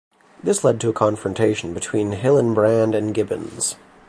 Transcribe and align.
This 0.41 0.63
led 0.63 0.81
to 0.81 0.89
a 0.89 0.93
confrontation 0.93 1.75
between 1.75 2.13
Hillenbrand 2.13 2.95
and 2.95 3.13
Gibbons. 3.13 3.75